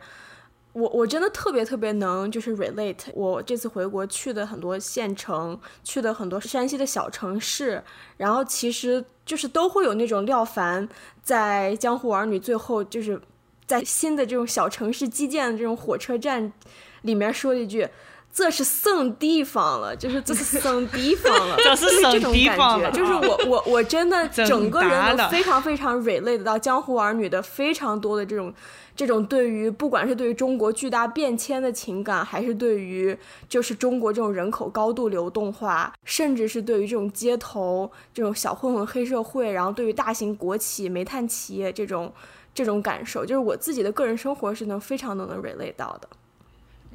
[0.77, 3.07] 我我真的特别特别能就是 relate。
[3.15, 7.83] 我这次回国去的很多县城，去的很多山西的小城市，
[8.17, 10.87] 然后其实就是都会有那种廖凡
[11.23, 13.19] 在《江湖儿女》最后就是
[13.65, 16.53] 在新的这种小城市基建的这种火车站
[17.01, 17.89] 里面说了一句。
[18.29, 28.53] 这是省地方了，就是这是省地方了， 这是省就是这种感觉，就是我 我我真的整个人都非常非常 relate 到《江湖儿女》的非常多的这种
[28.97, 33.15] 这种对于不管是对于中国巨大变迁的情感，还是对于
[33.47, 42.11] 就是中国这种人口高度流动化，甚至是对于这种街头这种小混混黑社会，然后对于大型国企、煤炭企业这种
[42.55, 46.09] 这种感受，就是我自己的个人生活是能非常能能 relate 到的。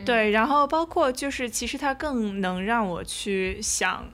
[0.05, 4.05] 对，然后包括就是，其实它更能让我去想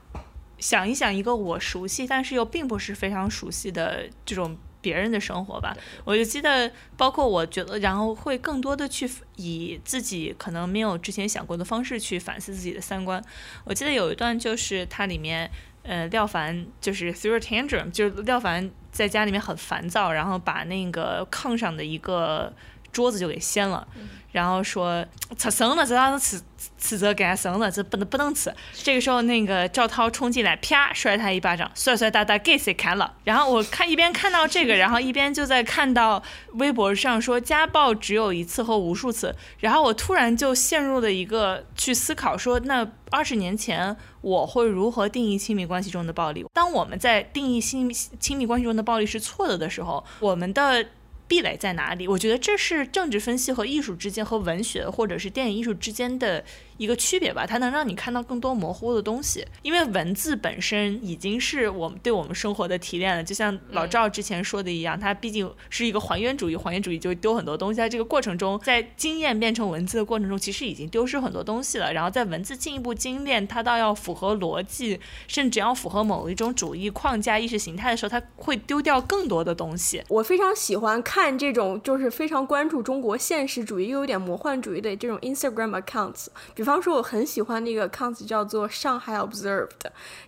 [0.59, 5.75] 想一想一个我熟悉，但是又并不是非常熟悉的这种别人的生活吧。
[6.03, 13.23] 我就记得，包括我觉得，然后会更多的去以自己可能没有之前想过的方式去反思自己的三观。
[13.63, 15.49] 我记得有一段就是它里面。
[15.81, 22.53] 呃，廖凡就是 through a tantrum，就是廖凡在家里面很烦躁，然后把那个炕上的一个
[22.91, 23.87] 桌子就给掀了，
[24.31, 25.05] 然后说
[25.37, 26.43] 吃生了，这样子吃
[26.77, 28.53] 吃这干生了，这不能不能吃。
[28.73, 33.13] 这个时候，那个赵涛冲进来，啪摔他一巴掌，帅帅大大给谁看了？
[33.23, 36.21] 然后我看一边看到这个，然后一边就在看到
[36.53, 46.45] 微博上说家暴只有一次和无数次，然后我突然就陷入了一个去思考说，那二十年前我会如何定义亲密关系中的暴力？
[46.53, 50.85] 当我们在定义亲密亲密关系中的暴力是错的的时候，我们的
[51.29, 52.07] 壁垒在哪里？
[52.07, 56.43] 我觉得这是政治分析和艺术之间，和文学或者是电影艺术之间的
[56.79, 57.45] 一个区别吧。
[57.45, 63.23] 它能让你看到更多模糊的东西，因为文字本身已经是我们对我们生活的提炼了。
[63.23, 67.77] 就像老赵之前说的一样，它毕竟是一个还原主义，还原主义就丢很多东西。
[67.77, 71.93] 在这个过程中，在经验变成文字的过程中，其实已经丢失很多东西了。
[71.93, 80.03] 然后在文字进一步精炼，它到要符合逻辑，甚至要符合某一种主义框架、意识形态的时候，它会丢掉更多的东西。
[80.07, 89.69] 我非常喜欢看这种就是非常关注中国现实主义又有点魔幻主义的这种 Instagram accounts，比方方说，我很喜欢那个 count 叫做上海 Observed，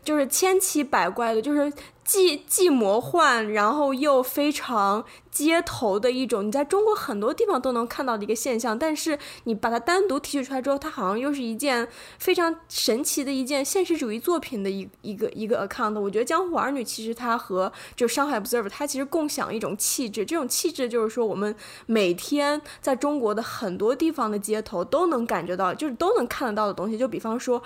[0.03, 1.71] 就是千奇百怪的，就是
[2.03, 8.77] 既既魔幻，然后又非常街头的一种，你在中国很多地方都能看到的一个现象。
[8.77, 11.87] 但是你把它单独提取出来之后，它好像又是一件
[12.19, 15.97] 非常神奇的一件现实主义作品的一一个一个 account。
[15.99, 26.97] 我觉得《江湖儿女》其实它和就上海 Observed，它其实共享一种气质，这种气质就是说我们每天在中国的很多地方的街头都能感觉到，就是都能看得到的东西。
[26.97, 27.61] 就比方说。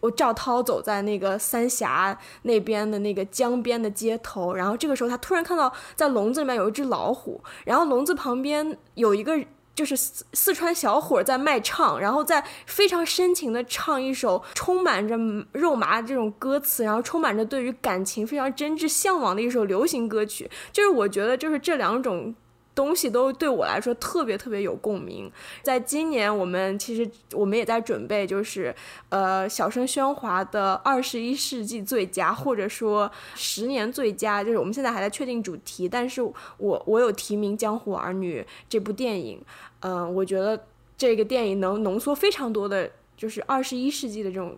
[0.00, 9.38] 我赵涛走在那个三峡那边的那个江边的街头，然后这个时候他突然看到在笼子里面有一只老虎，然后笼子旁边有一个
[9.74, 15.16] 就是四四川小伙在卖唱，然后在非常深情的唱一首充满着
[15.52, 22.34] 肉麻这种歌词，然后充满着对于感情非常真挚向往的一首流行歌曲，就是我觉得就是这两种。
[22.78, 25.28] 东西都对我来说特别特别有共鸣。
[25.64, 28.72] 在今年，我们其实我们也在准备，就是
[29.08, 35.88] 呃，小声喧哗的二十一世纪最佳，或者说十年最佳，就是我们现在还在确定主题。
[35.88, 39.42] 但是我我有提名《江湖儿女》这部电影，
[39.80, 40.64] 嗯，我觉得
[40.96, 44.56] 这个电影能浓缩非常多的，就是二十一世纪的这种，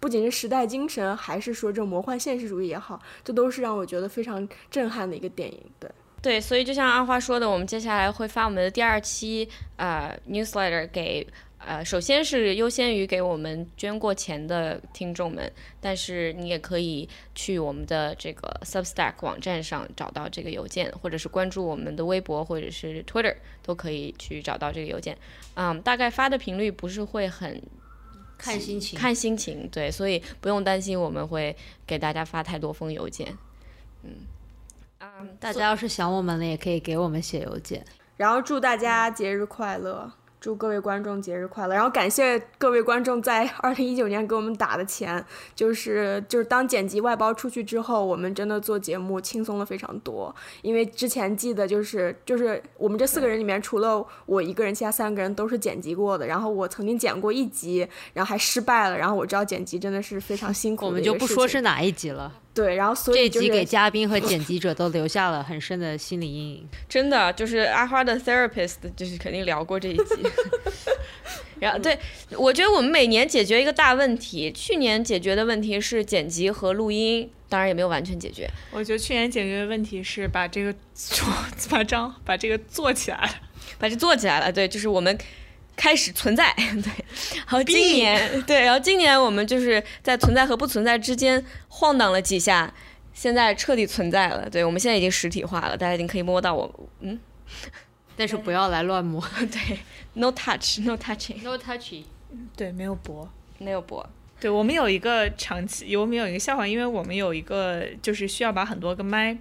[0.00, 5.60] 不仅是时代精神，还是说这种魔幻现实主义也好，这都是让我觉得非常震撼的一个电影。
[5.78, 5.88] 对。
[6.22, 11.26] 对，所以就像阿花说的，我们接下来会发我们的第二期呃 newsletter 给
[11.58, 15.50] 呃，首先是优先于给我们捐过钱的听众们，
[15.80, 25.16] 但是你也可以去我们的这个 Substack 网站上找到这个邮件，或者是关注我们的微博或者是 Twitter 都可以去找到这个邮件。
[25.54, 27.62] 嗯，大概发的频率不是会很
[28.36, 31.56] 看心情，看心情，对，所以不用担心我们会
[31.86, 33.36] 给大家发太多封邮件，
[34.02, 34.10] 嗯。
[35.38, 37.84] 大家要是想我们了，也可以给我们写邮件。
[38.16, 41.74] 然后祝大家节日快乐，祝各位观众节日快乐。
[41.74, 45.24] 然后感谢各位观众在二零一九年给我们打的钱，
[45.56, 50.32] 就是就是当剪辑外包出去之后，我们真的做节目轻松了非常多。
[50.60, 56.26] 因为之前记得就是就是我们这四个人里面，除了我一个人，其他三个人都是剪辑过的。
[56.26, 58.96] 然后我曾经剪过一集，然后还失败了。
[58.96, 60.86] 然后我知道剪辑真的是非常辛苦。
[60.86, 62.32] 我们就不说是哪一集了。
[62.54, 66.68] 对，然后所以这集给嘉宾和 剪辑者都留下了很深的心理阴影。
[66.88, 70.04] 真的，就是阿花的 therapist，就是肯定聊过这一集。
[71.60, 71.98] 然后，对
[72.36, 78.46] 我觉得我们每年解决一个大问题，去年解决的问题是剪辑和录音，当然也没有完全解决。
[78.70, 81.26] 我觉得去年解决的问题是把这个做，
[81.70, 83.30] 把张把这个做起来了，
[83.78, 84.52] 把这做起来了。
[84.52, 85.16] 对，就是我们。
[85.76, 86.92] 开始存在， 对，
[87.36, 92.72] 然后今年， 对，然后今年我们就是在存在和不存在之间晃荡了几下，
[93.14, 97.18] 现在彻底存在了，对，我们现在已经实体化了，大家已经可以摸到我，嗯，
[98.16, 99.78] 但是不要来乱摸，对
[100.14, 102.04] ，no touch，no touching，no touching，
[102.56, 104.06] 对，没有播，没有播，
[104.40, 109.36] 对我们有一个长期，我们有一个笑话，因为我们有一个就是需要把很多个麦，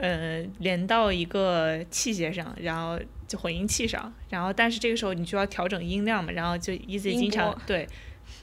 [0.00, 2.98] 呃，连到一个器械上，然后。
[3.30, 7.86] 就混音器上，然后但是这个时候你就要调整音量嘛，然后就 Easy 经常对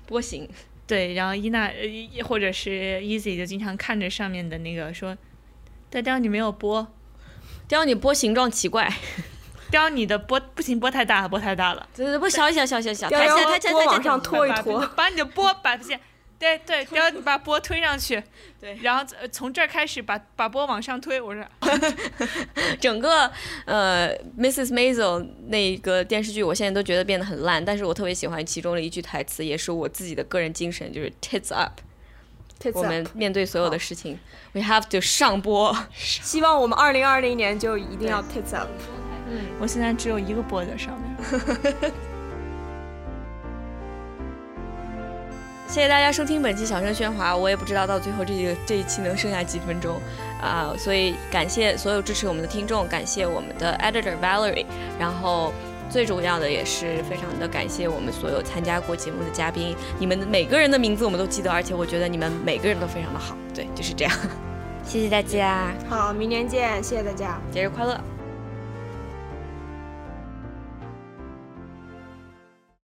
[0.06, 0.48] 波形
[0.88, 5.18] 对，然后伊娜呃或者是 Easy 就经常看着上面的那个说，
[5.90, 6.88] 雕雕你没有波，
[7.68, 8.90] 雕你波形状奇怪，
[9.70, 16.00] 雕你的波不行，波太大了，波太大了，对对，波小一小小小小，抬起来抬起抬起，往上拖一拖，把你的波把这些。
[16.40, 18.22] 对 对，然后你把波推上去，
[18.62, 21.20] 对，然后从这儿开始把把波往上推。
[21.20, 21.44] 我说，
[22.80, 23.32] 整个
[23.66, 24.68] 呃，Mrs.
[24.72, 31.80] Maisel 那个电视剧，我现在都觉得变得很烂，但是我特别喜欢其中的一句台词，也是我自己的个人精神，就是 Tits up。
[32.74, 34.18] 我们面对所有的事情
[34.52, 35.78] ，We have to 上播。
[35.94, 38.68] 希望我们二零二零年就一定要 Tits up。
[39.30, 41.92] 嗯，我现在只有一个波在上面。
[45.68, 50.00] 谢谢大家收听本期小声喧哗，我也不知道到最后这个这一期能剩下几分钟
[50.42, 54.66] 啊，所以感谢所有支持我们的听众，感谢我们的 editor Valerie，
[54.98, 55.54] 然后
[55.90, 64.14] 最重要的也是非常的感谢我们所有参加过节目的嘉宾，你们每个人的名字我们都记得，而且我觉得你们每个人都非常的好，对，就是这样，
[64.86, 68.17] 谢谢大家，好，明年见，谢谢大家，节日快乐。